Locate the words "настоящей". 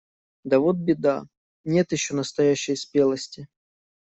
2.15-2.75